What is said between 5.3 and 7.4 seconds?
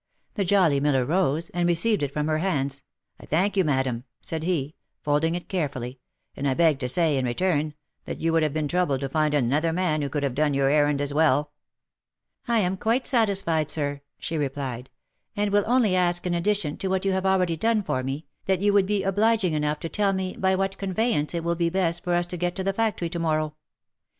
it care fully," and I beg to say, in